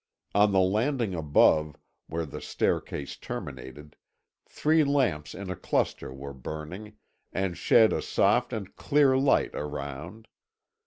[0.33, 3.95] On the landing above, where the staircase terminated,
[4.49, 6.93] three lamps in a cluster were burning,
[7.31, 10.27] and shed a soft and clear light around.